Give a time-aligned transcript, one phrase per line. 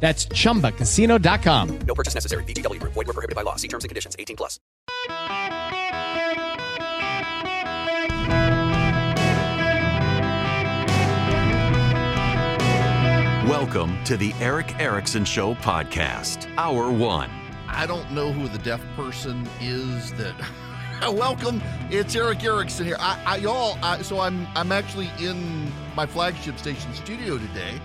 [0.00, 1.78] That's chumbacasino.com.
[1.86, 2.42] No purchase necessary.
[2.44, 2.94] VGW Group.
[2.94, 3.56] Void were prohibited by law.
[3.56, 4.16] See terms and conditions.
[4.18, 4.58] 18 plus.
[13.46, 17.30] Welcome to the Erick Erickson Show podcast, Hour One.
[17.68, 20.34] I don't know who the deaf person is that.
[21.02, 21.60] Welcome,
[21.90, 22.96] it's Erick Erickson here.
[22.98, 27.80] I, I y'all, I, so I'm I'm actually in my flagship station studio today.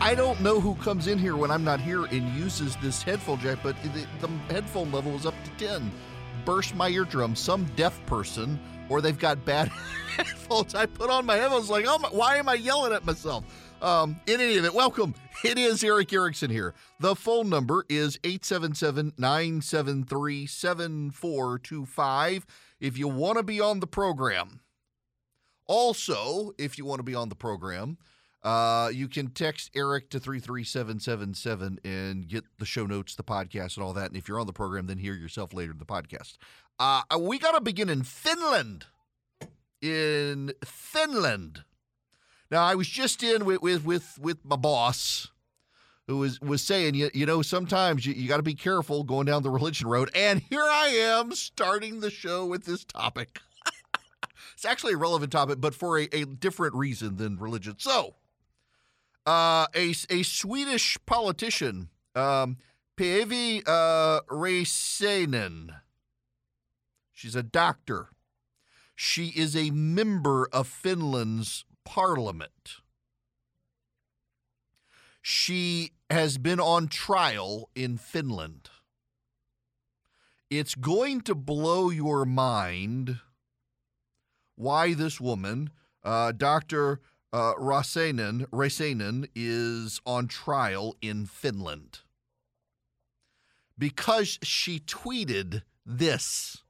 [0.00, 3.40] I don't know who comes in here when I'm not here and uses this headphone
[3.40, 5.90] jack, but the, the headphone level is up to ten.
[6.44, 7.34] Burst my eardrum.
[7.34, 9.66] Some deaf person, or they've got bad
[10.16, 10.76] headphones.
[10.76, 13.44] I put on my headphones, like, oh, my, why am I yelling at myself?
[13.82, 15.14] Um, in any event, welcome.
[15.44, 16.74] It is Erick Erickson here.
[17.00, 22.46] The phone number is 877 973 7425
[22.80, 24.60] if you want to be on the program.
[25.66, 27.98] Also, if you want to be on the program,
[28.42, 33.84] uh, you can text Erick to 33777 and get the show notes, the podcast, and
[33.84, 34.06] all that.
[34.06, 36.36] And if you're on the program, then hear yourself later in the podcast.
[36.78, 38.86] Uh, we got to begin in Finland.
[39.82, 41.64] In Finland.
[42.50, 45.28] Now, I was just in with with with, with my boss,
[46.06, 49.26] who was was saying, you, you know, sometimes you, you got to be careful going
[49.26, 50.10] down the religion road.
[50.14, 53.40] And here I am starting the show with this topic.
[54.54, 57.74] it's actually a relevant topic, but for a, a different reason than religion.
[57.78, 58.14] So,
[59.28, 62.56] uh, a a Swedish politician, um,
[62.96, 64.20] Päivi uh.
[67.12, 68.08] She's a doctor.
[68.96, 72.76] She is a member of Finland's parliament.
[75.20, 78.70] She has been on trial in Finland.
[80.48, 83.20] It's going to blow your mind
[84.56, 85.68] why this woman,
[86.02, 87.02] uh, Dr.
[87.32, 92.00] Uh, Räsänen, Räsänen, is on trial in Finland.
[93.78, 96.64] Because she tweeted this.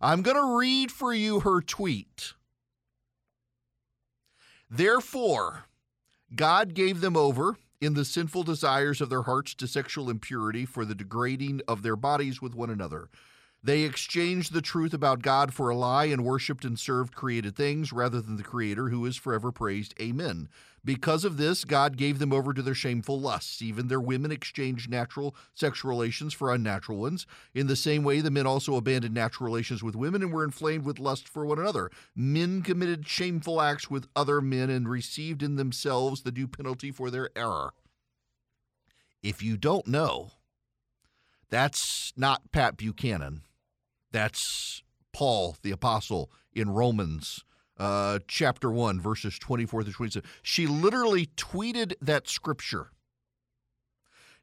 [0.00, 2.34] I'm going to read for you her tweet.
[4.70, 5.64] Therefore,
[6.34, 10.84] God gave them over in the sinful desires of their hearts to sexual impurity for
[10.84, 13.08] the degrading of their bodies with one another.
[13.66, 17.92] They exchanged the truth about God for a lie and worshiped and served created things
[17.92, 19.92] rather than the Creator who is forever praised.
[20.00, 20.48] Amen.
[20.84, 23.60] Because of this, God gave them over to their shameful lusts.
[23.60, 27.26] Even their women exchanged natural sexual relations for unnatural ones.
[27.54, 30.84] In the same way, the men also abandoned natural relations with women and were inflamed
[30.84, 31.90] with lust for one another.
[32.14, 37.10] Men committed shameful acts with other men and received in themselves the due penalty for
[37.10, 37.72] their error.
[39.24, 40.30] If you don't know,
[41.50, 43.42] that's not Pat Buchanan.
[44.16, 44.82] That's
[45.12, 47.44] Paul the Apostle in Romans
[47.76, 50.30] uh, chapter 1, verses 24 through 27.
[50.42, 52.92] She literally tweeted that scripture.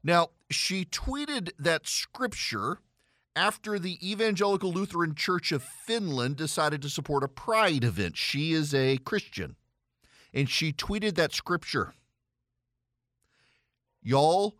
[0.04, 2.78] Now, she tweeted that scripture
[3.34, 8.16] after the Evangelical Lutheran Church of Finland decided to support a pride event.
[8.16, 9.56] She is a Christian.
[10.32, 11.94] And she tweeted that scripture.
[14.00, 14.54] Y'all,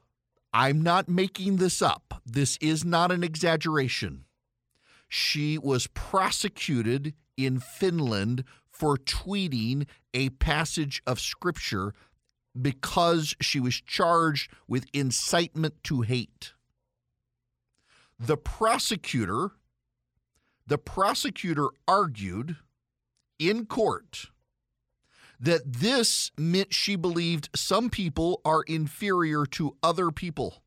[0.53, 2.21] I'm not making this up.
[2.27, 4.25] This is not an exaggeration.
[5.17, 11.95] She was prosecuted in Finland for tweeting a passage of scripture
[12.61, 16.55] because she was charged with incitement to hate.
[18.19, 19.53] The prosecutor
[20.67, 22.57] the prosecutor argued
[23.39, 24.31] in court
[25.39, 30.64] that this meant she believed some people are inferior to other people.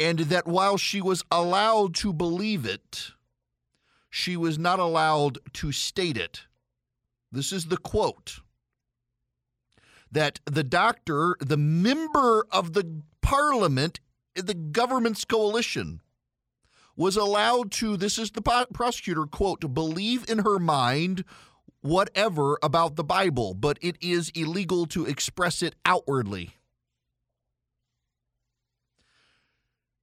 [0.00, 3.10] And that while she was allowed to believe it,
[4.08, 6.46] she was not allowed to state it.
[7.30, 8.40] This is the quote
[10.10, 14.00] that the doctor, the member of the parliament,
[14.34, 16.00] the government's coalition,
[16.96, 21.24] was allowed to, this is the prosecutor, quote, to believe in her mind
[21.82, 26.54] whatever about the Bible, but it is illegal to express it outwardly.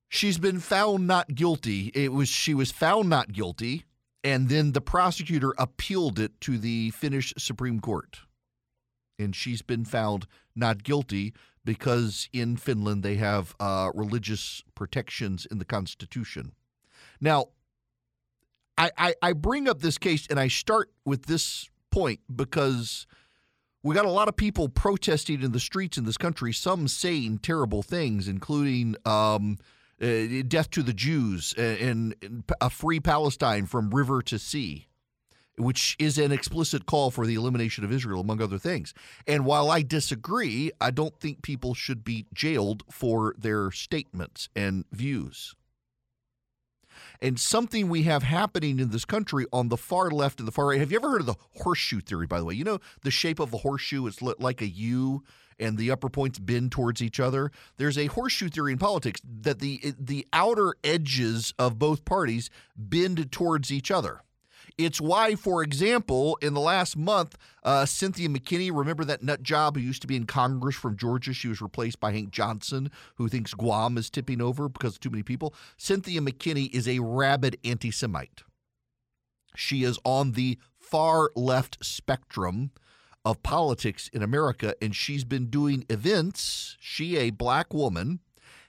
[0.10, 1.92] She's been found not guilty.
[1.94, 3.86] It was she was found not guilty,
[4.24, 8.20] and then the prosecutor appealed it to the Finnish Supreme Court.
[9.20, 11.34] And she's been found not guilty
[11.66, 16.54] because in Finland they have uh, religious protections in the Constitution.
[17.20, 17.48] Now,
[18.78, 23.08] I, I, I bring up this case and I start with this point because
[23.84, 27.40] we got a lot of people protesting in the streets in this country, some saying
[27.40, 29.58] terrible things, including um,
[30.02, 34.88] uh, death to the Jews and, and a free Palestine from river to sea
[35.58, 38.94] which is an explicit call for the elimination of Israel, among other things.
[39.26, 44.86] And while I disagree, I don't think people should be jailed for their statements and
[44.92, 45.56] views.
[47.22, 50.68] And something we have happening in this country on the far left and the far
[50.68, 50.80] right.
[50.80, 52.54] Have you ever heard of the horseshoe theory, by the way?
[52.56, 55.24] You know, the shape of a horseshoe is like a U
[55.60, 57.52] and the upper points bend towards each other.
[57.78, 63.32] There's a horseshoe theory in politics that the the outer edges of both parties bend
[63.32, 64.22] towards each other.
[64.78, 69.76] It's why, for example, in the last month, uh, Cynthia McKinney, remember that nut job
[69.76, 71.34] who used to be in Congress from Georgia?
[71.34, 75.10] She was replaced by Hank Johnson, who thinks Guam is tipping over because of too
[75.10, 75.56] many people.
[75.78, 78.44] Cynthia McKinney is a rabid anti Semite.
[79.56, 82.70] She is on the far left spectrum
[83.26, 86.78] of politics in America, and she's been doing events.
[86.80, 88.20] She, a black woman,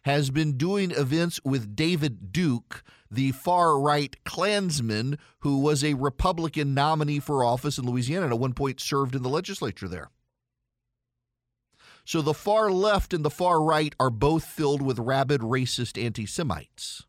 [0.02, 6.74] has been doing events with David Duke, the far right Klansman who was a Republican
[6.74, 10.10] nominee for office in Louisiana and at one point served in the legislature there.
[12.04, 16.24] So the far left and the far right are both filled with rabid racist anti
[16.24, 17.04] Semites.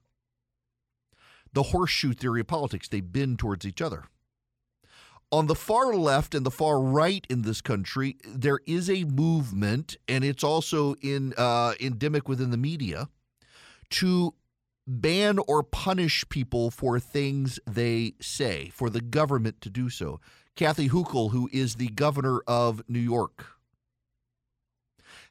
[1.53, 4.06] The horseshoe theory of politics, they bend towards each other.
[5.31, 9.96] On the far left and the far right in this country, there is a movement,
[10.08, 13.10] and it's also in uh, endemic within the media,
[13.92, 14.34] to
[14.88, 20.20] ban or punish people for things they say, for the government to do so.
[20.56, 23.46] Kathy Hochul, who is the governor of New York,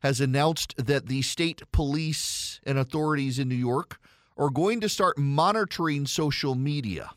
[0.02, 3.98] has announced that the state police and authorities in New York
[4.36, 7.10] are going to start monitoring social media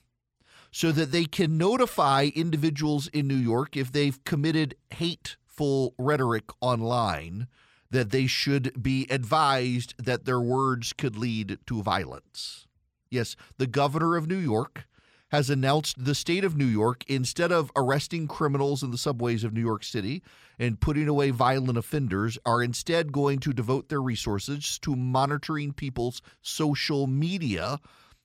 [0.72, 7.48] so that they can notify individuals in New York if they've committed hateful rhetoric online
[7.90, 12.66] that they should be advised that their words could lead to violence.
[13.10, 14.88] Yes, the governor of New York
[15.32, 19.54] has announced the state of New York, instead of arresting criminals in the subways of
[19.54, 20.22] New York City
[20.60, 26.22] and putting away violent offenders, are instead going to devote their resources to monitoring people's
[26.42, 27.80] social media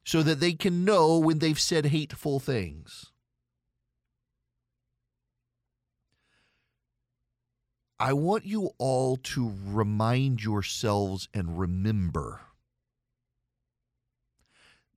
[0.07, 3.07] so that they can know when they've said hateful things.
[7.99, 12.43] I want you all to remind yourselves and remember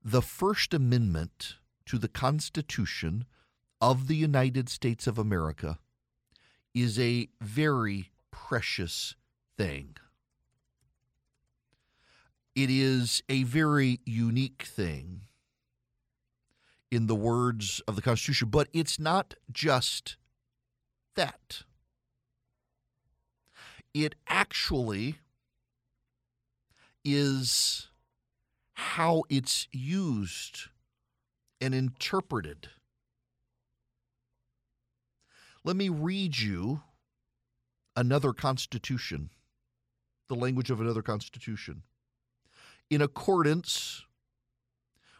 [0.04, 3.26] the First Amendment to the Constitution
[3.82, 5.80] of the United States of America
[6.76, 9.16] is a very precious
[9.58, 9.96] thing.
[12.60, 15.22] It is a very unique thing
[16.92, 20.18] in the words of the Constitution, but it's not just
[21.16, 21.64] that
[23.94, 25.20] it actually
[27.06, 27.88] is
[28.74, 30.64] how it's used
[31.62, 32.68] and interpreted.
[35.64, 36.82] Let me read you
[37.96, 39.30] another constitution,
[40.28, 41.84] the language of another constitution.
[42.89, 44.03] In accordance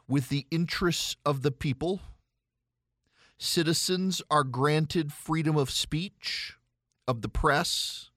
[0.08, 2.02] with the interests of the people,
[3.38, 6.56] citizens are granted freedom of speech,
[7.08, 8.10] of the press,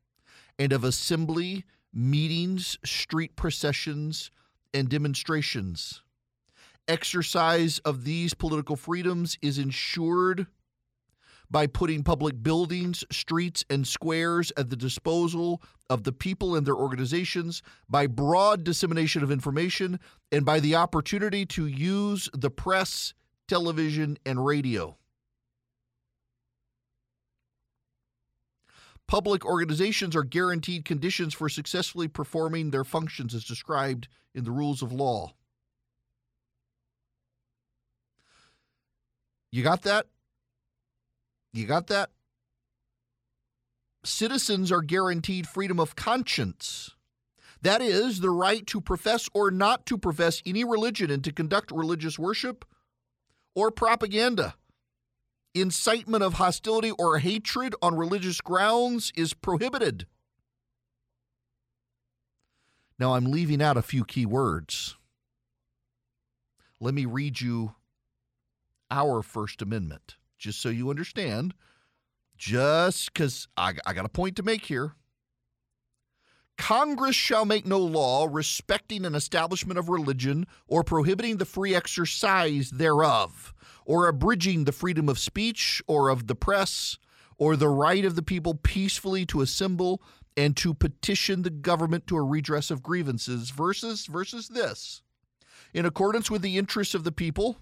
[0.58, 4.30] and of assembly, meetings, street processions,
[4.72, 6.02] and demonstrations.
[6.88, 10.46] Exercise of these political freedoms is ensured
[11.52, 16.74] by putting public buildings, streets, and squares at the disposal of the people and their
[16.74, 20.00] organizations, by broad dissemination of information,
[20.32, 23.12] and by the opportunity to use the press,
[23.46, 24.96] television, and radio.
[29.06, 34.80] Public organizations are guaranteed conditions for successfully performing their functions as described in the rules
[34.80, 35.34] of law.
[39.50, 40.06] You got that?
[41.52, 42.10] You got that?
[44.04, 46.90] Citizens are guaranteed freedom of conscience.
[47.60, 51.70] That is, the right to profess or not to profess any religion and to conduct
[51.70, 52.64] religious worship
[53.54, 54.54] or propaganda.
[55.54, 60.06] Incitement of hostility or hatred on religious grounds is prohibited.
[62.98, 64.96] Now, I'm leaving out a few key words.
[66.80, 67.74] Let me read you
[68.90, 71.54] our First Amendment, just so you understand,
[72.36, 74.96] just because I, I got a point to make here.
[76.58, 82.70] Congress shall make no law respecting an establishment of religion or prohibiting the free exercise
[82.70, 83.54] thereof,
[83.86, 86.98] or abridging the freedom of speech or of the press,
[87.38, 90.02] or the right of the people peacefully to assemble
[90.36, 93.50] and to petition the government to a redress of grievances.
[93.50, 95.02] Versus versus this.
[95.72, 97.58] In accordance with the interests of the people,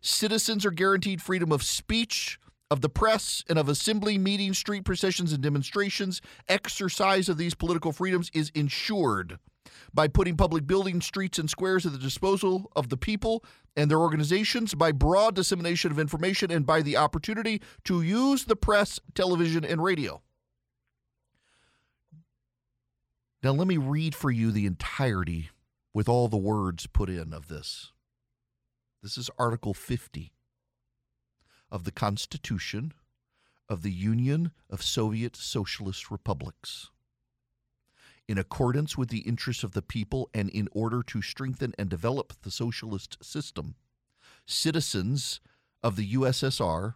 [0.00, 2.38] citizens are guaranteed freedom of speech,
[2.70, 6.20] of the press, and of assembly, meetings, street processions, and demonstrations.
[6.48, 9.38] Exercise of these political freedoms is ensured
[9.92, 13.44] by putting public buildings, streets, and squares at the disposal of the people
[13.76, 18.56] and their organizations, by broad dissemination of information, and by the opportunity to use the
[18.56, 20.22] press, television, and radio.
[23.42, 25.50] Now, let me read for you the entirety
[25.94, 27.92] with all the words put in of this.
[29.02, 30.30] This is Article 50
[31.70, 32.92] of the Constitution
[33.66, 36.90] of the Union of Soviet Socialist Republics.
[38.28, 42.34] In accordance with the interests of the people and in order to strengthen and develop
[42.42, 43.74] the socialist system,
[44.44, 45.40] citizens
[45.82, 46.94] of the USSR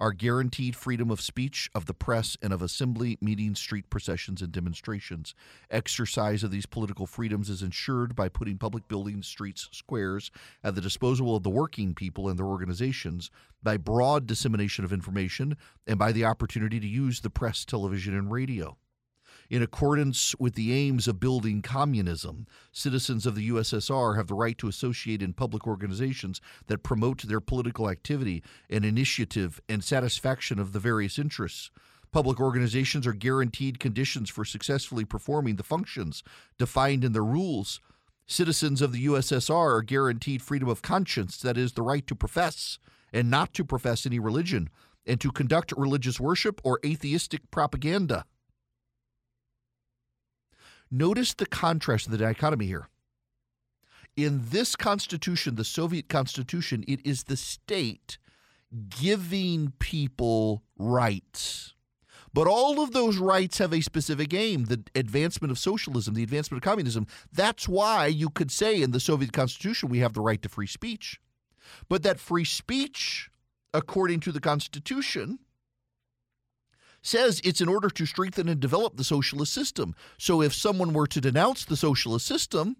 [0.00, 4.50] are guaranteed freedom of speech, of the press, and of assembly, meetings, street processions, and
[4.50, 5.34] demonstrations.
[5.70, 10.30] Exercise of these political freedoms is ensured by putting public buildings, streets, squares
[10.64, 13.30] at the disposal of the working people and their organizations,
[13.62, 18.32] by broad dissemination of information, and by the opportunity to use the press, television, and
[18.32, 18.78] radio.
[19.50, 24.56] In accordance with the aims of building communism, citizens of the USSR have the right
[24.58, 30.72] to associate in public organizations that promote their political activity and initiative and satisfaction of
[30.72, 31.72] the various interests.
[32.12, 36.22] Public organizations are guaranteed conditions for successfully performing the functions
[36.56, 37.80] defined in the rules.
[38.28, 42.78] Citizens of the USSR are guaranteed freedom of conscience, that is, the right to profess
[43.12, 44.70] and not to profess any religion,
[45.04, 48.24] and to conduct religious worship or atheistic propaganda.
[50.90, 52.88] Notice the contrast, of the dichotomy here.
[54.16, 58.18] In this Constitution, the Soviet Constitution, it is the state
[58.88, 61.74] giving people rights.
[62.32, 66.62] But all of those rights have a specific aim the advancement of socialism, the advancement
[66.62, 67.06] of communism.
[67.32, 70.68] That's why you could say in the Soviet Constitution we have the right to free
[70.68, 71.20] speech.
[71.88, 73.30] But that free speech,
[73.74, 75.40] according to the Constitution,
[77.02, 79.94] says it's in order to strengthen and develop the socialist system.
[80.18, 82.76] So if someone were to denounce the socialist system,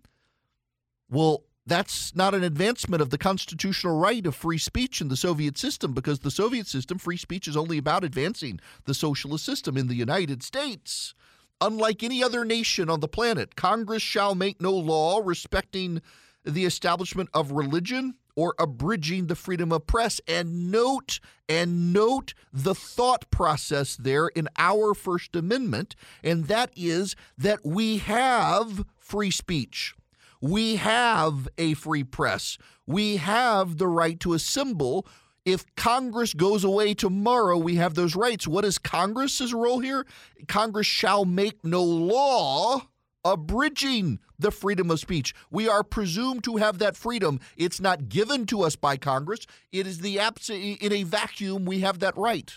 [1.11, 5.59] well, that's not an advancement of the constitutional right of free speech in the Soviet
[5.59, 9.87] system because the Soviet system, free speech is only about advancing the socialist system in
[9.87, 11.15] the United States.
[11.61, 16.01] Unlike any other nation on the planet, Congress shall make no law respecting
[16.45, 20.19] the establishment of religion or abridging the freedom of press.
[20.27, 25.95] And note and note the thought process there in our First Amendment,
[26.25, 29.95] and that is that we have free speech.
[30.41, 32.57] We have a free press.
[32.87, 35.07] We have the right to assemble.
[35.45, 38.49] If Congress goes away tomorrow, we have those rights.
[38.49, 40.07] What is Congress's role here?
[40.49, 42.89] Congress shall make no law
[43.25, 45.35] abridging the freedom of speech.
[45.51, 47.41] We are presumed to have that freedom.
[47.57, 49.47] It's not given to us by Congress.
[49.73, 52.53] It is the abs- in a vacuum we have that right.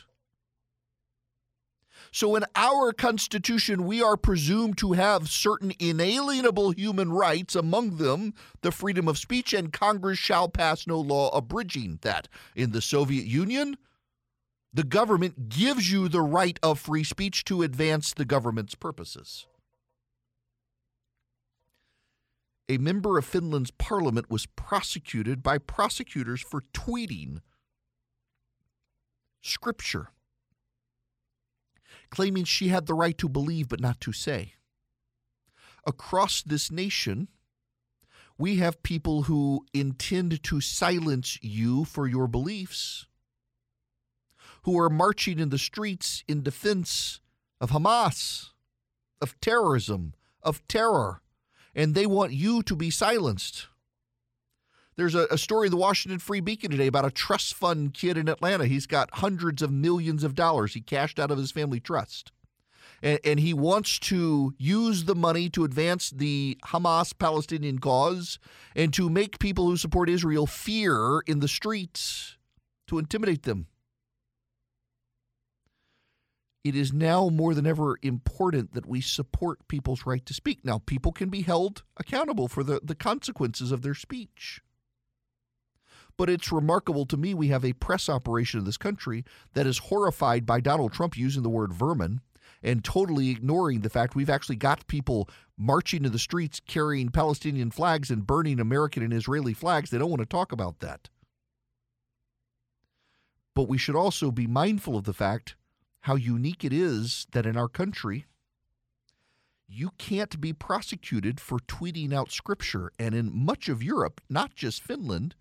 [2.11, 8.35] So in our constitution we are presumed to have certain inalienable human rights among them
[8.61, 12.27] the freedom of speech and Congress shall pass no law abridging that.
[12.55, 13.77] In the Soviet Union
[14.71, 19.47] the government gives you the right of free speech to advance the government's purposes
[22.73, 27.41] a member of Finland's parliament was prosecuted by prosecutors for tweeting
[29.41, 30.07] scripture,
[32.09, 34.53] claiming she had the right to believe but not to say.
[35.85, 37.27] Across this nation,
[38.37, 43.05] we have people who intend to silence you for your beliefs,
[44.63, 47.19] who are marching in the streets in defense
[47.61, 48.49] of Hamas,
[49.21, 51.22] of terrorism, of terror
[51.75, 53.67] and they want you to be silenced.
[54.95, 58.15] There's a, a, story in the Washington Free Beacon today about a trust fund kid
[58.17, 58.67] in Atlanta.
[58.67, 62.31] He's got hundreds of millions of dollars he cashed out of his family trust.
[63.01, 68.37] And, and he wants to use the money to advance the Hamas Palestinian cause
[68.75, 72.37] and to make people who support Israel fear in the streets,
[72.87, 73.67] to intimidate them
[76.63, 80.63] it is now more than ever important that we support people's right to speak.
[80.63, 84.61] Now, people can be held accountable for the, the consequences of their speech.
[86.15, 89.79] But it's remarkable to me we have a press operation in this country that is
[89.79, 92.21] horrified by Donald Trump using the word vermin
[92.61, 95.27] and totally ignoring the fact we've actually got people
[95.57, 99.89] marching in the streets carrying Palestinian flags and burning American and Israeli flags.
[99.89, 101.09] They don't want to talk about that.
[103.53, 105.55] But we should also be mindful of the fact
[106.03, 108.25] how unique it is that in our country,
[109.67, 112.91] you can't be prosecuted for tweeting out scripture.
[112.99, 115.33] And in much of Europe, not just Finland,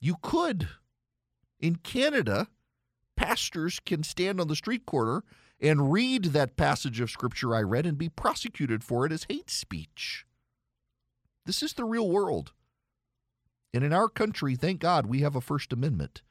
[0.00, 0.68] you could.
[1.60, 2.48] In Canada,
[3.16, 5.22] pastors can stand on the street corner
[5.60, 9.50] and read that passage of scripture I read and be prosecuted for it as hate
[9.50, 10.26] speech.
[11.46, 12.52] This is the real world.
[13.72, 16.22] And in our country, thank God, we have a First Amendment.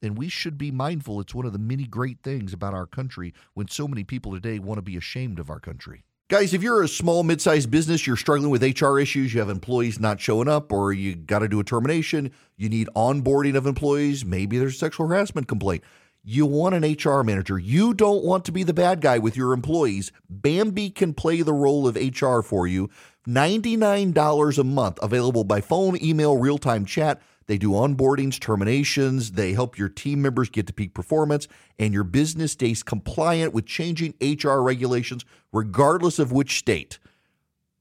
[0.00, 3.34] And we should be mindful it's one of the many great things about our country
[3.54, 6.04] when so many people today want to be ashamed of our country.
[6.28, 9.48] Guys, if you're a small, mid sized business, you're struggling with HR issues, you have
[9.48, 13.66] employees not showing up, or you got to do a termination, you need onboarding of
[13.66, 15.82] employees, maybe there's a sexual harassment complaint.
[16.22, 17.58] You want an HR manager.
[17.58, 20.12] You don't want to be the bad guy with your employees.
[20.28, 22.90] Bambee can play the role of HR for you.
[23.26, 27.22] $99 a month, available by phone, email, real time chat.
[27.48, 29.32] They do onboardings, terminations.
[29.32, 33.64] They help your team members get to peak performance, and your business stays compliant with
[33.64, 36.98] changing HR regulations, regardless of which state.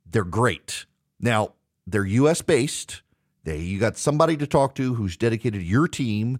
[0.09, 0.86] They're great.
[1.19, 1.53] Now,
[1.86, 3.01] they're US based.
[3.43, 6.39] They you got somebody to talk to who's dedicated to your team.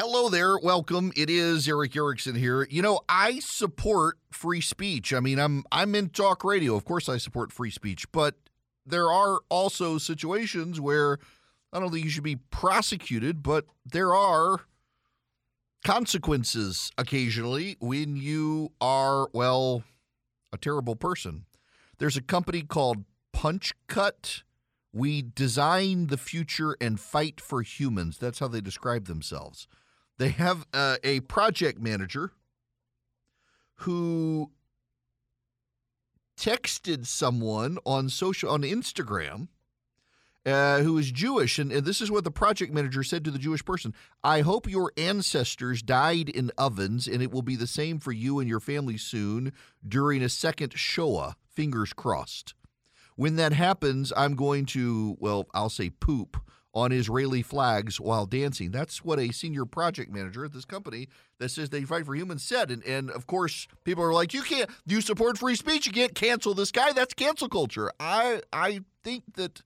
[0.00, 0.58] Hello there.
[0.58, 1.12] Welcome.
[1.14, 2.66] It is Erick Erickson here.
[2.70, 5.12] You know, I support free speech.
[5.12, 6.74] I mean, I'm I'm in talk radio.
[6.74, 8.36] Of course I support free speech, but
[8.86, 11.18] there are also situations where
[11.74, 14.62] I don't think you should be prosecuted, but there are
[15.84, 19.84] consequences occasionally when you are, well,
[20.54, 21.44] a terrible person.
[21.98, 24.42] There's a company called Punch Cut.
[24.90, 28.16] We design the future and fight for humans.
[28.16, 29.68] That's how they describe themselves.
[30.18, 32.32] They have uh, a project manager
[33.76, 34.50] who
[36.36, 39.48] texted someone on social on Instagram
[40.44, 43.38] uh, who is Jewish, and, and this is what the project manager said to the
[43.38, 43.94] Jewish person:
[44.24, 48.40] "I hope your ancestors died in ovens, and it will be the same for you
[48.40, 49.52] and your family soon
[49.86, 51.36] during a second Shoah.
[51.46, 52.54] Fingers crossed.
[53.14, 56.36] When that happens, I'm going to well, I'll say poop."
[56.74, 58.70] On Israeli flags while dancing.
[58.70, 61.08] That's what a senior project manager at this company
[61.38, 62.70] that says they fight for humans said.
[62.70, 65.86] And, and of course, people are like, you can't, you support free speech.
[65.86, 66.92] You can't cancel this guy.
[66.92, 67.90] That's cancel culture.
[68.00, 69.62] I, I think that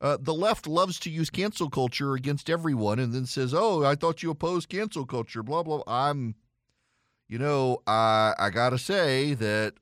[0.00, 3.94] uh, the left loves to use cancel culture against everyone and then says, oh, I
[3.94, 5.82] thought you opposed cancel culture, blah, blah.
[5.86, 6.34] I'm,
[7.28, 9.74] you know, I, I got to say that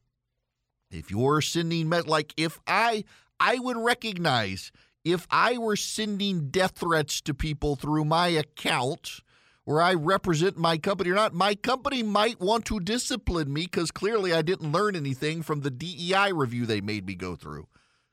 [0.91, 3.05] if you're sending, met like, if I,
[3.41, 4.73] I would recognize
[5.05, 9.21] if I were sending death threats to people through my account
[9.65, 13.91] where I represent my company or not, my company might want to discipline me because
[13.91, 17.69] clearly I didn't learn anything from the DEI review they made me go through.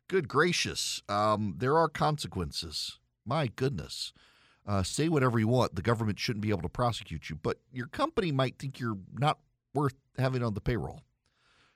[0.07, 1.01] Good gracious.
[1.09, 2.99] Um, there are consequences.
[3.25, 4.13] My goodness.
[4.67, 5.75] Uh, say whatever you want.
[5.75, 9.39] The government shouldn't be able to prosecute you, but your company might think you're not
[9.73, 11.01] worth having on the payroll.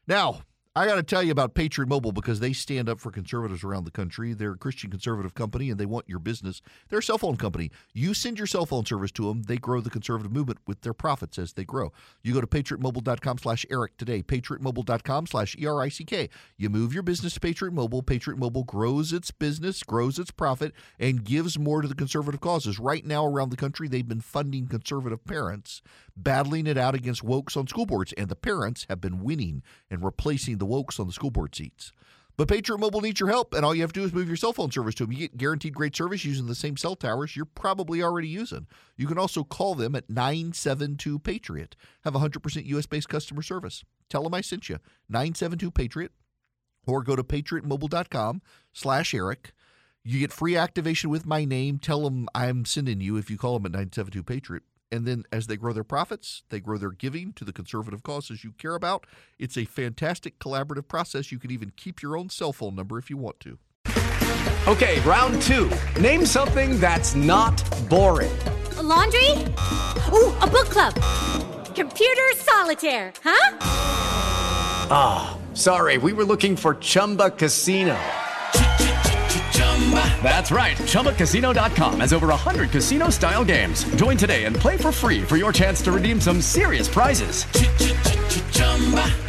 [0.07, 0.41] Now,
[0.79, 3.83] I got to tell you about Patriot Mobile because they stand up for conservatives around
[3.83, 4.33] the country.
[4.33, 6.61] They're a Christian conservative company and they want your business.
[6.87, 7.69] They're a cell phone company.
[7.93, 10.93] You send your cell phone service to them, they grow the conservative movement with their
[10.93, 11.91] profits as they grow.
[12.23, 16.29] You go to patriotmobile.com slash Erick today, patriotmobile.com slash E R I C K.
[16.55, 18.01] You move your business to Patriot Mobile.
[18.01, 22.79] Patriot Mobile grows its business, grows its profit, and gives more to the conservative causes.
[22.79, 25.81] Right now around the country, they've been funding conservative parents,
[26.15, 29.61] battling it out against wokes on school boards, and the parents have been winning
[29.91, 31.91] and replacing the wokes on the school board seats.
[32.39, 34.37] But Patriot Mobile needs your help, and all you have to do is move your
[34.37, 35.11] cell phone service to them.
[35.11, 38.65] You get guaranteed great service using the same cell towers you're probably already using.
[38.95, 41.75] You can also call them at 972 Patriot.
[42.05, 43.83] Have 100% US based customer service.
[44.09, 44.77] Tell them I sent you.
[45.09, 46.13] 972 Patriot,
[46.87, 49.51] or go to patriotmobile.com slash Erick.
[50.05, 51.77] You get free activation with my name.
[51.77, 54.63] Tell them I'm sending you if you call them at 972 Patriot.
[54.91, 58.43] And then as they grow their profits, they grow their giving to the conservative causes
[58.43, 59.05] you care about.
[59.37, 61.31] It's a fantastic collaborative process.
[61.31, 63.59] You can even keep your own cell phone number if you want to.
[64.67, 65.71] Okay, round two.
[65.99, 68.35] Name something that's not boring.
[68.77, 69.31] A laundry?
[70.11, 70.93] Ooh, a book club.
[71.75, 73.57] Computer solitaire, huh?
[74.91, 77.97] Ah, oh, sorry, we were looking for Chumba Casino.
[80.21, 80.77] That's right.
[80.77, 83.83] ChumbaCasino.com has over 100 casino style games.
[83.95, 87.45] Join today and play for free for your chance to redeem some serious prizes.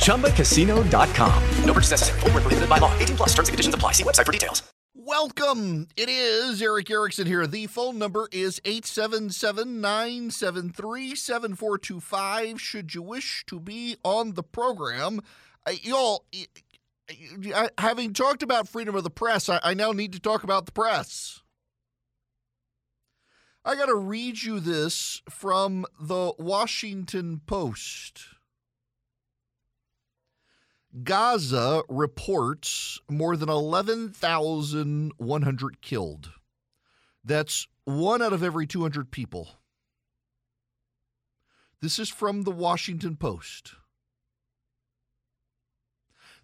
[0.04, 1.44] ChumbaCasino.com.
[1.64, 2.20] No purchase necessary.
[2.20, 2.92] Full prohibited by law.
[2.98, 3.92] 18 plus terms and conditions apply.
[3.92, 4.62] See website for details.
[4.94, 5.88] Welcome.
[5.96, 7.46] It is Erick Erickson here.
[7.46, 12.60] The phone number is 877 973 7425.
[12.60, 15.20] Should you wish to be on the program,
[15.66, 16.24] uh, y'all
[17.78, 20.72] having talked about freedom of the press, I, I now need to talk about the
[20.72, 21.40] press.
[23.64, 28.24] I got to read you this from the Washington Post.
[31.04, 36.32] Gaza reports more than 11,100 killed.
[37.22, 39.60] That's one out of every 200 people.
[41.80, 43.74] This is from the Washington Post.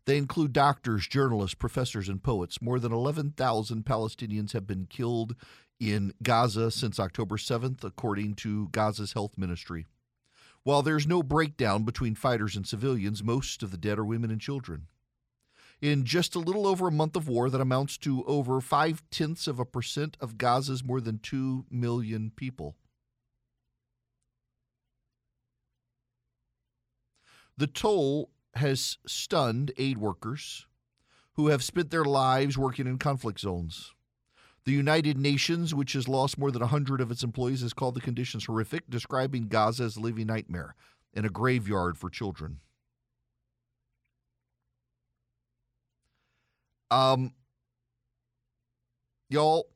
[0.06, 2.62] They include doctors, journalists, professors, and poets.
[2.62, 5.34] More than 11,000 Palestinians have been killed
[5.80, 9.84] in Gaza since October 7th, according to Gaza's health ministry.
[10.62, 14.40] While there's no breakdown between fighters and civilians, most of the dead are women and
[14.40, 14.86] children.
[15.82, 19.46] In just a little over a month of war that amounts to over five tenths
[19.46, 22.76] of a percent of Gaza's more than 2 million people.
[27.58, 30.66] The toll has stunned aid workers
[31.34, 33.92] who have spent their lives working in conflict zones.
[34.64, 38.00] The United Nations, which has lost more than 100 of its employees, has called the
[38.00, 40.74] conditions horrific, describing Gaza as a living nightmare
[41.14, 42.60] and a graveyard for children.
[46.90, 47.32] Um,
[49.28, 49.68] y'all,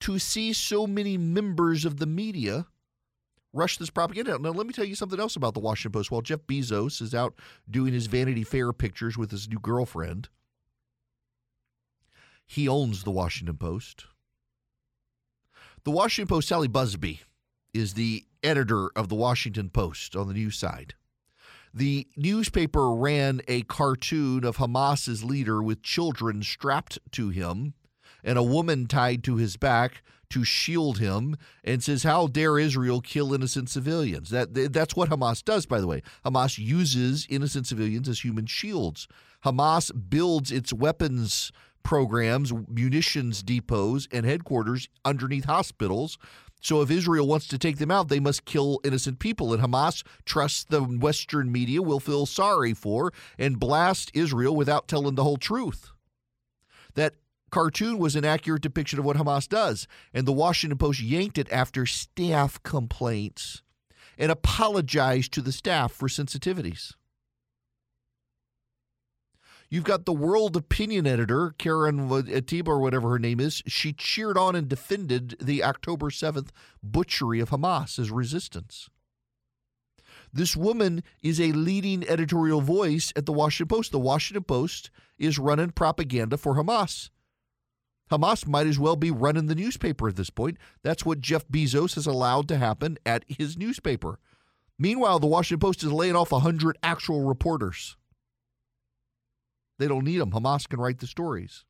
[0.00, 2.66] to see so many members of the media
[3.52, 4.38] rush this propaganda.
[4.38, 6.10] Now, let me tell you something else about the Washington Post.
[6.10, 7.34] While Jeff Bezos is out
[7.68, 10.28] doing his Vanity Fair pictures with his new girlfriend,
[12.46, 14.06] he owns the Washington Post.
[15.84, 17.20] The Washington Post, Sally Buzbee,
[17.72, 20.94] is the editor of the Washington Post on the news side.
[21.72, 27.74] The newspaper ran a cartoon of Hamas's leader with children strapped to him
[28.24, 33.00] and a woman tied to his back to shield him and says, How dare Israel
[33.00, 34.30] kill innocent civilians?
[34.30, 36.02] That, that's what Hamas does, by the way.
[36.24, 39.08] Hamas uses innocent civilians as human shields.
[39.44, 41.50] Hamas builds its weapons
[41.82, 46.18] programs, munitions depots, and headquarters underneath hospitals.
[46.60, 49.54] So if Israel wants to take them out, they must kill innocent people.
[49.54, 55.14] And Hamas trusts the Western media will feel sorry for and blast Israel without telling
[55.14, 55.90] the whole truth.
[56.94, 57.14] That
[57.50, 59.86] cartoon was an accurate depiction of what Hamas does.
[60.14, 63.62] And the Washington Post yanked it after staff complaints
[64.18, 66.94] and apologized to the staff for sensitivities.
[69.70, 73.62] You've got the world opinion editor, Karen Attiah, or whatever her name is.
[73.68, 76.48] She cheered on and defended the October 7th
[76.82, 78.90] butchery of Hamas as resistance.
[80.32, 83.92] This woman is a leading editorial voice at the Washington Post.
[83.92, 87.10] The Washington Post is running propaganda for Hamas.
[88.10, 90.58] Hamas might as well be running the newspaper at this point.
[90.82, 94.18] That's what Jeff Bezos has allowed to happen at his newspaper.
[94.78, 97.96] Meanwhile, the Washington Post is laying off 100 actual reporters.
[99.78, 100.32] They don't need them.
[100.32, 101.64] Hamas can write the stories.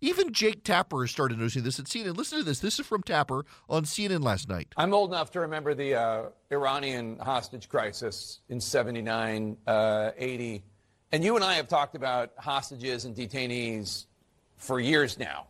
[0.00, 2.16] Even Jake Tapper has started noticing this at CNN.
[2.16, 2.60] Listen to this.
[2.60, 4.68] This is from Tapper on CNN last night.
[4.76, 10.62] I'm old enough to remember the uh, Iranian hostage crisis in 79, uh, 80.
[11.10, 14.06] And you and I have talked about hostages and detainees
[14.58, 15.46] for years now,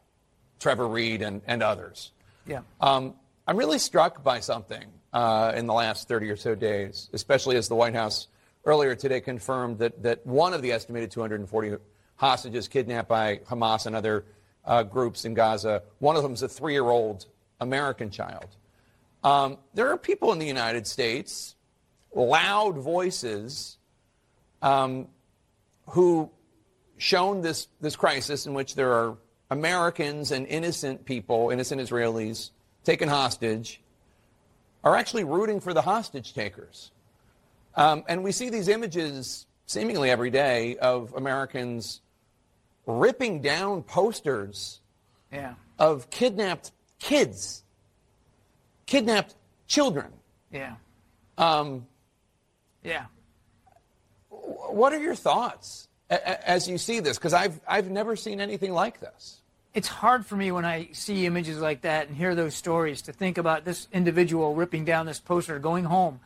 [0.61, 2.13] Trevor Reed and, and others.
[2.47, 2.61] Yeah.
[2.81, 3.15] Um,
[3.47, 7.69] I'm really struck by something uh, in the last 30 or so days, especially as
[7.69, 8.29] the White House
[8.65, 11.77] earlier today confirmed that, that one of the estimated 240
[12.17, 14.27] hostages kidnapped by Hamas and other
[14.65, 17.27] uh, groups in Gaza, one of them is a three year old
[17.61, 18.49] American child.
[19.25, 21.57] Um, there are people in the United States,
[22.15, 23.79] loud voices,
[24.63, 25.09] um,
[25.87, 26.31] who
[26.99, 29.17] shown this, this crisis in which there are
[29.51, 32.51] Americans and innocent people, innocent Israelis,
[32.85, 33.81] taken hostage,
[34.85, 36.91] are actually rooting for the hostage takers.
[37.75, 42.01] Um, and we see these images seemingly every day of Americans
[42.87, 44.81] ripping down posters
[45.33, 45.55] yeah.
[45.79, 47.63] of kidnapped kids,
[48.87, 49.35] kidnapped
[49.67, 50.13] children.
[50.53, 50.75] Yeah.
[51.37, 51.87] Um,
[52.83, 53.05] yeah.
[54.31, 57.19] What are your thoughts as you see this?
[57.19, 59.41] Because I've, I've never seen anything like this.
[59.75, 63.13] It's hard for me when I see images like that and hear those stories to
[63.13, 66.21] think about this individual ripping down this poster, going home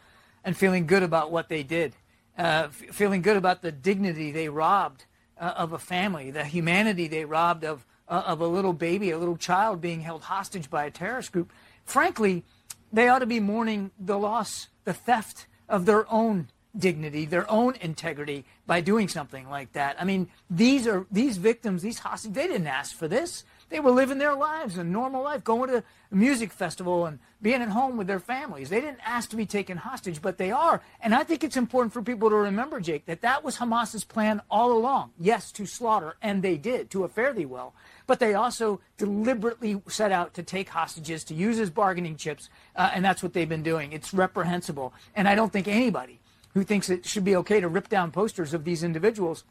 [0.44, 1.94] and feeling good about what they did,
[2.38, 5.04] uh, f- feeling good about the dignity they robbed
[5.38, 9.18] uh, of a family, the humanity they robbed of, uh, of a little baby, a
[9.18, 11.52] little child being held hostage by a terrorist group.
[11.84, 12.44] Frankly,
[12.92, 17.76] they ought to be mourning the loss, the theft of their own dignity, their own
[17.76, 19.96] integrity by doing something like that.
[20.00, 23.44] I mean, these are these victims, these hostages, they didn't ask for this.
[23.68, 27.62] They were living their lives, a normal life, going to a music festival and being
[27.62, 28.68] at home with their families.
[28.68, 30.82] They didn't ask to be taken hostage, but they are.
[31.00, 34.42] And I think it's important for people to remember, Jake, that that was Hamas's plan
[34.50, 35.12] all along.
[35.18, 37.74] Yes, to slaughter, and they did to a fairly well.
[38.06, 42.90] But they also deliberately set out to take hostages, to use as bargaining chips, uh,
[42.92, 43.92] and that's what they've been doing.
[43.92, 44.92] It's reprehensible.
[45.16, 46.20] And I don't think anybody
[46.54, 49.44] who thinks it should be okay to rip down posters of these individuals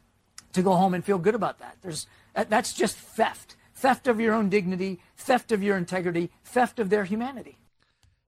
[0.52, 1.76] to go home and feel good about that.
[1.82, 6.88] There's, that's just theft theft of your own dignity, theft of your integrity, theft of
[6.88, 7.58] their humanity.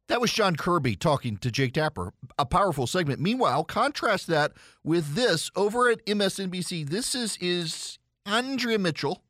[0.09, 2.13] That was John Kirby talking to Jake Tapper.
[2.37, 3.21] A powerful segment.
[3.21, 6.91] Meanwhile, contrast that with this over at MSNBC.
[6.91, 9.23] This is is Andrea Mitchell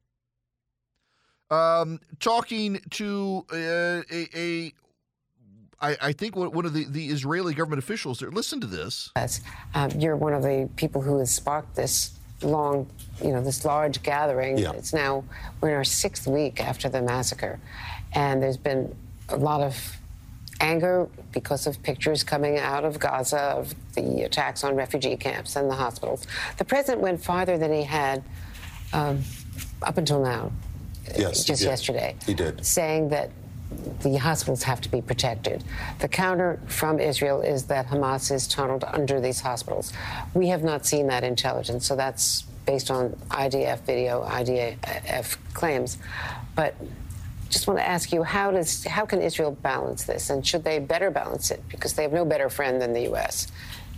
[1.50, 4.72] um, talking to uh, a, a
[5.80, 8.30] I, I, think one of the, the Israeli government officials there.
[8.30, 9.10] Listen to this.
[9.74, 12.88] Um, you're one of the people who has sparked this long,
[13.22, 14.58] you know, this large gathering.
[14.58, 14.72] Yeah.
[14.72, 15.24] It's now,
[15.60, 17.58] we're in our sixth week after the massacre.
[18.12, 18.94] And there's been
[19.28, 19.96] a lot of
[20.60, 25.68] anger because of pictures coming out of Gaza of the attacks on refugee camps and
[25.68, 26.26] the hospitals.
[26.58, 28.22] The president went farther than he had
[28.92, 29.22] um,
[29.82, 30.52] up until now.
[31.18, 32.16] Yes, just yesterday.
[32.24, 32.64] He did.
[32.64, 33.30] Saying that
[34.02, 35.64] the hospitals have to be protected.
[36.00, 39.92] The counter from Israel is that Hamas is tunneled under these hospitals.
[40.34, 45.98] We have not seen that intelligence, so that's based on IDF video, IDF claims.
[46.54, 46.74] But
[47.48, 50.78] just want to ask you how does how can Israel balance this, and should they
[50.78, 53.48] better balance it because they have no better friend than the U.S.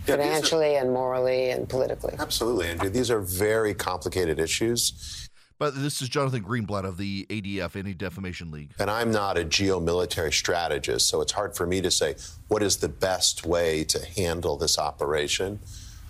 [0.05, 2.15] Yeah, financially are, and morally and politically.
[2.17, 2.89] Absolutely, Andrew.
[2.89, 5.26] These are very complicated issues.
[5.59, 8.71] But this is Jonathan Greenblatt of the ADF, Anti Defamation League.
[8.77, 12.15] And I'm not a geomilitary strategist, so it's hard for me to say
[12.47, 15.59] what is the best way to handle this operation.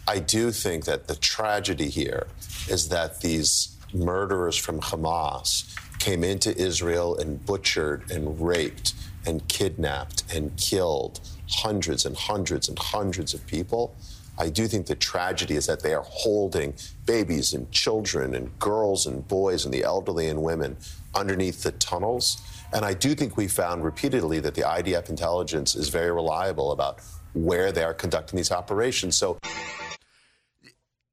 [0.05, 2.27] I do think that the tragedy here
[2.69, 8.93] is that these murderers from Hamas came into Israel and butchered and raped
[9.25, 13.95] and kidnapped and killed hundreds and hundreds and hundreds of people.
[14.37, 19.05] I do think the tragedy is that they are holding babies and children and girls
[19.07, 20.77] and boys and the elderly and women
[21.15, 22.41] underneath the tunnels.
[22.73, 26.99] And I do think we found repeatedly that the IDF intelligence is very reliable about
[27.33, 29.17] where they are conducting these operations.
[29.17, 29.37] So,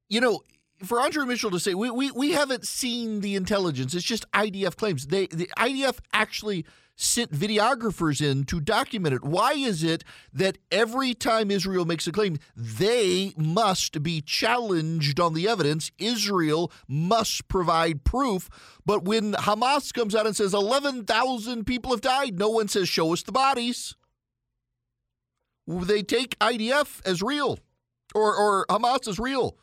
[0.09, 0.41] you know,
[0.83, 4.77] for Andrea Mitchell to say we, we, we haven't seen the intelligence, it's just IDF
[4.77, 5.07] claims.
[5.07, 9.25] They the IDF actually sent videographers in to document it.
[9.25, 15.35] Why is it that every time Israel makes a claim, they must be challenged on
[15.35, 15.91] the evidence?
[15.99, 18.49] Israel must provide proof.
[18.87, 23.13] But when Hamas comes out and says 11,000 people have died, no one says, show
[23.13, 23.95] us the bodies.
[25.67, 27.59] They take IDF as real
[28.15, 29.57] or, or Hamas as real.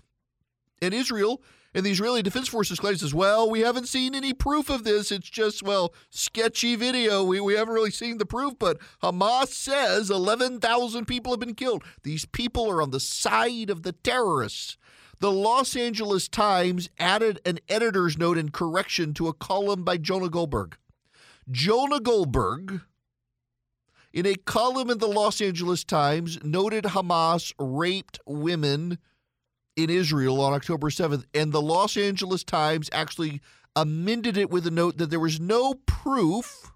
[0.82, 1.41] And Israel
[1.74, 5.12] and the Israeli Defense Forces claims as well, we haven't seen any proof of this.
[5.12, 7.24] It's just, well, sketchy video.
[7.24, 11.84] We, we haven't really seen the proof, but Hamas says 11,000 people have been killed.
[12.04, 14.78] These people are on the side of the terrorists.
[15.20, 20.30] The Los Angeles Times added an editor's note in correction to a column by Jonah
[20.30, 20.78] Goldberg.
[21.50, 22.82] Jonah Goldberg,
[24.12, 28.98] in a column in the Los Angeles Times, noted Hamas raped women
[29.84, 33.41] in Israel on October 7th, and the Los Angeles Times actually
[33.76, 36.72] amended it with a note that there was no proof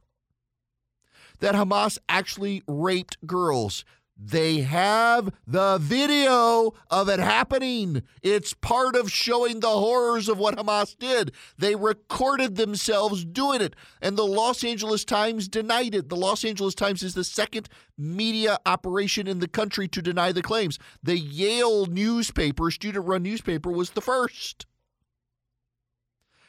[1.39, 3.83] that Hamas actually raped girls.
[4.17, 8.01] They have the video of it happening.
[8.23, 11.33] It's part of showing the horrors of what Hamas did.
[11.57, 16.07] They recorded themselves doing it, and the Los Angeles Times denied it.
[16.07, 20.41] The Los Angeles Times is the second media operation in the country to deny the
[20.41, 20.79] claims.
[21.03, 24.65] The Yale newspaper, student run newspaper, was the first.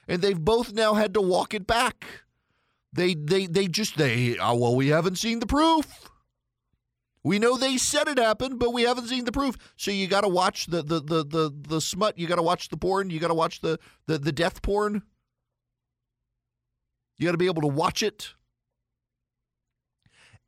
[0.06, 2.04] And they've both now had to walk it back.
[2.92, 6.08] They they they just they oh, well we haven't seen the proof.
[7.26, 9.56] We know they said it happened, but we haven't seen the proof.
[9.76, 12.16] So you got to watch the the the the the smut.
[12.16, 13.10] You got to watch the porn.
[13.10, 15.02] You got to watch the the the death porn.
[17.18, 18.34] You got to be able to watch it.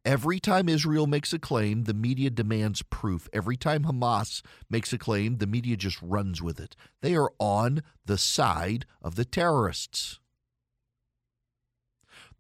[0.05, 3.29] Every time Israel makes a claim, the media demands proof.
[3.33, 6.77] Every time Hamas makes a claim, the media just runs with it.
[7.03, 10.21] They are on the side of the terrorists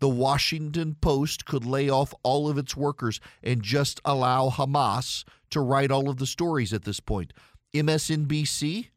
[0.00, 5.60] the Washington Post could lay off all of its workers and just allow Hamas to
[5.60, 7.32] write all of the stories at this point.
[7.74, 8.88] MSNBC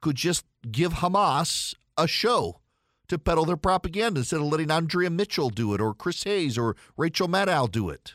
[0.00, 2.60] could just give Hamas a show
[3.08, 6.74] to peddle their propaganda instead of letting Andrea Mitchell do it or Chris Hayes or
[6.96, 8.14] Rachel Maddow do it.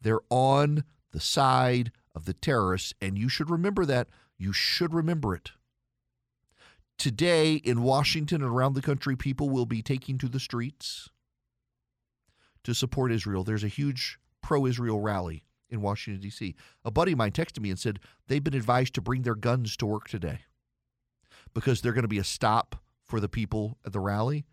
[0.00, 4.08] They're on the side of the terrorists, and you should remember that.
[4.36, 5.52] You should remember it.
[6.98, 11.08] Today in Washington and around the country, people will be taking to the streets
[12.62, 13.44] to support Israel.
[13.44, 16.54] There's a huge pro Israel rally in Washington, D.C.
[16.84, 19.76] A buddy of mine texted me and said they've been advised to bring their guns
[19.78, 20.40] to work today
[21.52, 24.44] because they're going to be a stop for the people at the rally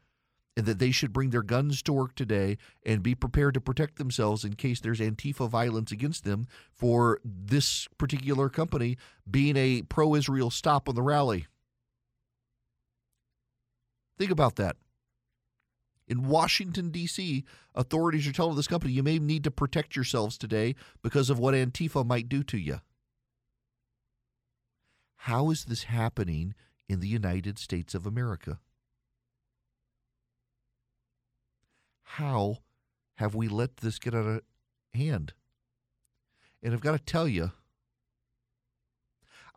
[0.57, 3.97] and that they should bring their guns to work today and be prepared to protect
[3.97, 8.97] themselves in case there's Antifa violence against them for this particular company
[9.29, 11.47] being a pro Israel stop on the rally.
[14.21, 14.75] Think about that.
[16.07, 20.75] In Washington, D.C., authorities are telling this company you may need to protect yourselves today
[21.01, 22.81] because of what Antifa might do to you.
[25.15, 26.53] How is this happening
[26.87, 28.59] in the United States of America?
[32.03, 32.59] How
[33.15, 34.41] have we let this get out of
[34.93, 35.33] hand?
[36.61, 37.53] And I've got to tell you,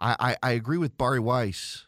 [0.00, 1.84] I, I, I agree with Bari Weiss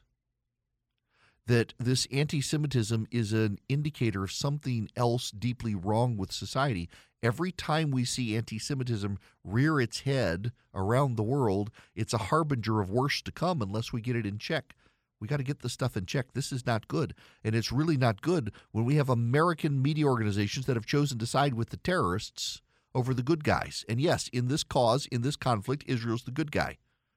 [1.46, 6.88] that this anti Semitism is an indicator of something else deeply wrong with society.
[7.22, 12.80] Every time we see anti Semitism rear its head around the world, it's a harbinger
[12.80, 14.74] of worse to come unless we get it in check.
[15.18, 16.26] We got to get this stuff in check.
[16.34, 17.14] This is not good.
[17.42, 21.26] And it's really not good when we have American media organizations that have chosen to
[21.26, 22.60] side with the terrorists
[22.94, 23.84] over the good guys.
[23.88, 26.76] And yes, in this cause, in this conflict, Israel's the good guy.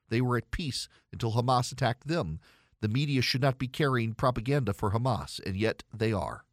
[0.09, 2.39] They were at peace until Hamas attacked them.
[2.81, 6.45] The media should not be carrying propaganda for Hamas, and yet they are.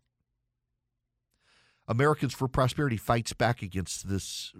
[1.88, 4.52] Americans for Prosperity fights back against this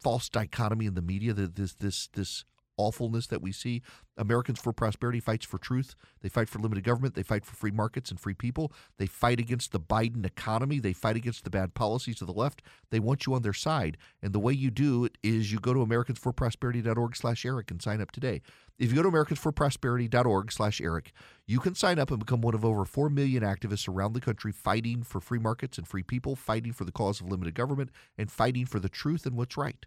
[0.00, 2.44] false dichotomy in the media, this this this
[2.76, 3.82] awfulness that we see.
[4.16, 5.94] Americans for Prosperity fights for truth.
[6.20, 7.14] They fight for limited government.
[7.14, 8.72] They fight for free markets and free people.
[8.98, 10.78] They fight against the Biden economy.
[10.78, 12.62] They fight against the bad policies of the left.
[12.90, 13.96] They want you on their side.
[14.22, 18.00] And the way you do it is you go to americansforprosperity.org slash Erick and sign
[18.00, 18.40] up today.
[18.78, 21.12] If you go to americansforprosperity.org slash Erick,
[21.46, 24.52] you can sign up and become one of over 4 million activists around the country
[24.52, 28.30] fighting for free markets and free people, fighting for the cause of limited government, and
[28.30, 29.86] fighting for the truth and what's right.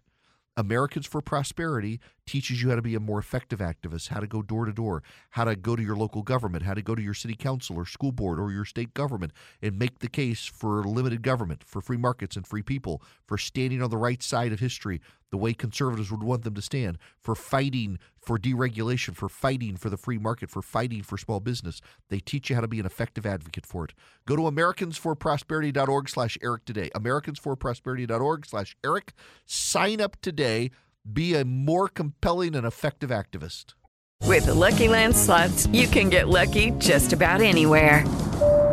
[0.58, 4.42] Americans for Prosperity teaches you how to be a more effective activist, how to go
[4.42, 7.14] door to door, how to go to your local government, how to go to your
[7.14, 9.32] city council or school board or your state government
[9.62, 13.80] and make the case for limited government, for free markets and free people, for standing
[13.80, 15.00] on the right side of history,
[15.30, 19.90] the way conservatives would want them to stand, for fighting for deregulation, for fighting for
[19.90, 21.80] the free market, for fighting for small business.
[22.08, 23.94] They teach you how to be an effective advocate for it.
[24.26, 26.90] Go to americansforprosperity.org slash Erick today.
[26.94, 29.12] Americansforprosperity.org slash Erick.
[29.46, 30.70] Sign up today.
[31.10, 33.74] Be a more compelling and effective activist.
[34.24, 38.04] With the Lucky Land slots, you can get lucky just about anywhere.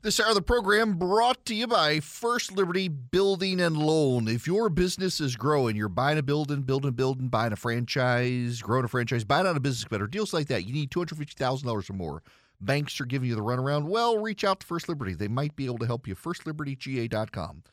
[0.00, 4.28] This hour of the program brought to you by First Liberty Building and Loan.
[4.28, 8.84] If your business is growing, you're buying a building, building, building, buying a franchise, growing
[8.84, 10.64] a franchise, buying out a business better, deals like that.
[10.64, 12.22] You need $250,000 or more.
[12.60, 13.86] Banks are giving you the runaround.
[13.86, 15.14] Well, reach out to First Liberty.
[15.14, 16.14] They might be able to help you.
[16.14, 17.64] FirstLibertyGA.com.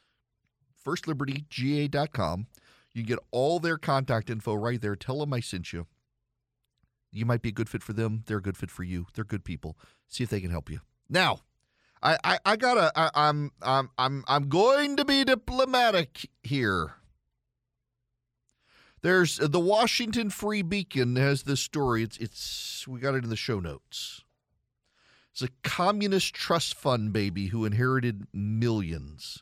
[0.83, 2.47] FirstLibertyGA.com.
[2.95, 4.95] You can get all their contact info right there.
[4.95, 5.85] Tell them I sent you.
[7.11, 8.23] You might be a good fit for them.
[8.25, 9.05] They're a good fit for you.
[9.13, 9.77] They're good people.
[10.07, 10.79] See if they can help you.
[11.07, 11.41] Now,
[12.05, 16.93] I, I, I gotta I, I'm I'm I'm I'm going to be diplomatic here.
[19.01, 22.03] There's the Washington Free Beacon has this story.
[22.03, 24.21] It's it's we got it in the show notes.
[25.31, 29.41] It's a communist trust fund baby who inherited millions.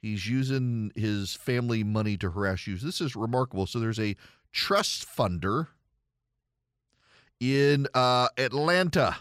[0.00, 2.76] He's using his family money to harass you.
[2.76, 3.66] This is remarkable.
[3.66, 4.16] So there's a
[4.50, 5.68] trust funder
[7.38, 9.18] in uh, Atlanta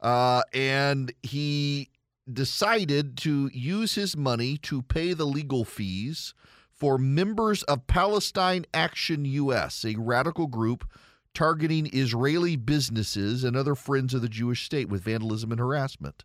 [0.00, 1.90] uh, and he
[2.30, 6.34] decided to use his money to pay the legal fees
[6.70, 10.88] for members of Palestine Action US, a radical group
[11.34, 16.24] targeting Israeli businesses and other friends of the Jewish state with vandalism and harassment.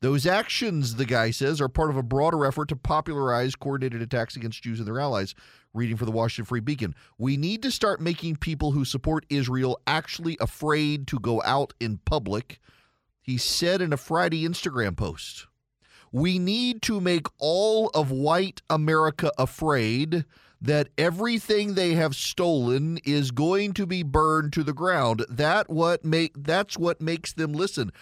[0.00, 4.34] Those actions, the guy says, are part of a broader effort to popularize coordinated attacks
[4.34, 5.34] against Jews and their allies.
[5.72, 6.96] Reading for the Washington Free Beacon.
[7.16, 11.98] We need to start making people who support Israel actually afraid to go out in
[11.98, 12.58] public.
[13.22, 15.46] He said in a Friday Instagram post,
[16.10, 20.24] We need to make all of white America afraid
[20.60, 25.24] that everything they have stolen is going to be burned to the ground.
[25.28, 27.92] That what make that's what makes them listen.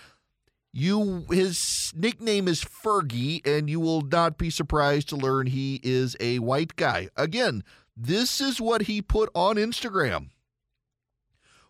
[0.72, 6.16] You his nickname is Fergie, and you will not be surprised to learn he is
[6.20, 7.08] a white guy.
[7.16, 7.64] Again,
[7.96, 10.28] this is what he put on Instagram.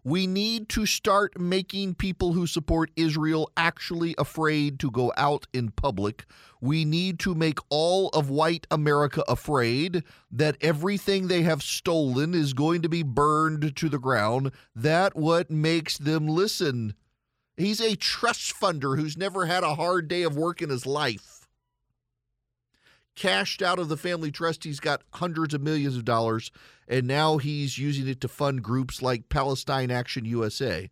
[0.05, 5.71] We need to start making people who support Israel actually afraid to go out in
[5.71, 6.25] public.
[6.61, 12.53] We need to make all of white America afraid that everything they have stolen is
[12.53, 14.53] going to be burned to the ground.
[14.75, 16.95] That what makes them listen.
[17.59, 21.49] He's a trust funder who's never had a hard day of work in his life.
[23.17, 26.53] Cashed out of the family trust, he's got hundreds of millions of dollars,
[26.87, 30.89] and now he's using it to fund groups like Palestine Action USA,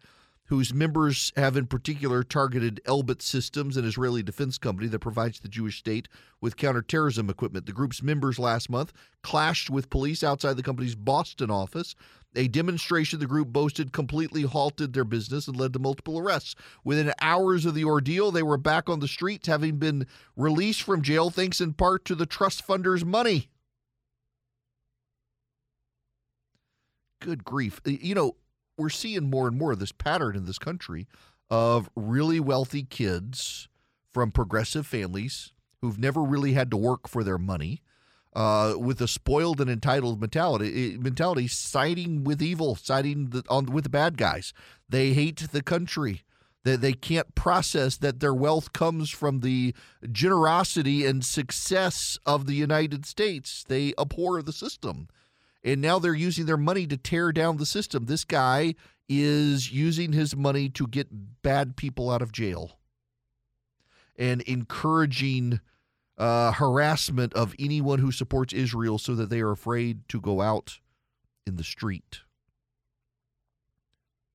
[0.46, 5.48] whose members have in particular targeted Elbit Systems, an Israeli defense company that provides the
[5.48, 6.08] Jewish state
[6.40, 7.66] with counterterrorism equipment.
[7.66, 8.92] The group's members last month
[9.22, 11.94] clashed with police outside the company's Boston office.
[12.34, 16.54] A demonstration the group boasted completely halted their business and led to multiple arrests.
[16.84, 21.02] Within hours of the ordeal, they were back on the streets, having been released from
[21.02, 23.48] jail thanks in part to the trust funders' money.
[27.20, 27.80] Good grief.
[27.86, 28.36] You know,
[28.76, 31.06] we're seeing more and more of this pattern in this country
[31.50, 33.68] of really wealthy kids
[34.12, 37.82] from progressive families who've never really had to work for their money.
[38.34, 43.84] Uh, with a spoiled and entitled mentality, mentality siding with evil, siding the, on with
[43.84, 44.52] the bad guys.
[44.86, 46.22] They hate the country.
[46.62, 49.74] They, they can't process that their wealth comes from the
[50.12, 53.64] generosity and success of the United States.
[53.66, 55.08] They abhor the system
[55.66, 58.06] and now they're using their money to tear down the system.
[58.06, 58.76] This guy
[59.08, 61.08] is using his money to get
[61.42, 62.78] bad people out of jail
[64.16, 65.60] and encouraging
[66.16, 70.78] uh, harassment of anyone who supports Israel so that they are afraid to go out
[71.46, 72.20] in the street.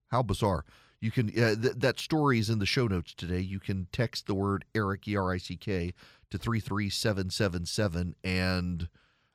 [0.10, 0.66] How bizarre.
[1.00, 3.40] You can uh, th- that story is in the show notes today.
[3.40, 5.94] You can text the word Erick E R I C K
[6.30, 8.88] to three three seven seven seven and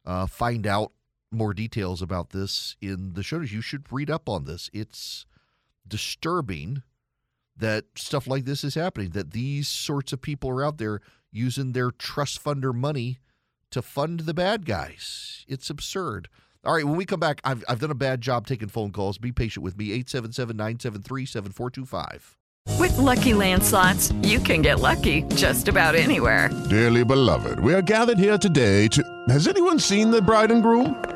[0.04, 0.92] uh, find out
[1.36, 3.52] more details about this in the show notes.
[3.52, 4.70] You should read up on this.
[4.72, 5.26] It's
[5.86, 6.82] disturbing
[7.56, 11.00] that stuff like this is happening, that these sorts of people are out there
[11.32, 13.18] using their trust funder money
[13.70, 15.44] to fund the bad guys.
[15.48, 16.28] It's absurd.
[16.64, 19.18] All right, when we come back, I've, I've done a bad job taking phone calls.
[19.18, 19.86] Be patient with me.
[19.86, 22.36] 877 973 7425.
[22.78, 26.50] With Lucky Land slots, you can get lucky just about anywhere.
[26.68, 29.02] Dearly beloved, we are gathered here today to.
[29.28, 31.15] Has anyone seen the bride and groom?